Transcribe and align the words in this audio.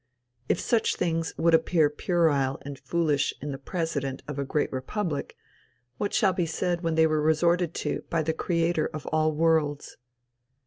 If 0.49 0.59
such 0.59 0.95
things 0.95 1.31
would 1.37 1.53
appear 1.53 1.87
puerile 1.87 2.57
and 2.63 2.79
foolish 2.79 3.35
in 3.39 3.51
the 3.51 3.59
president 3.59 4.23
of 4.27 4.39
a 4.39 4.43
great 4.43 4.73
republic, 4.73 5.35
what 5.99 6.11
shall 6.11 6.33
be 6.33 6.47
said 6.47 6.81
when 6.81 6.95
they 6.95 7.05
were 7.05 7.21
resorted 7.21 7.75
to 7.85 8.03
by 8.09 8.23
the 8.23 8.33
creator 8.33 8.87
of 8.95 9.05
all 9.11 9.31
worlds? 9.31 9.97